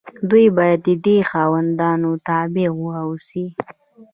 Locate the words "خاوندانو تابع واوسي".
1.31-3.45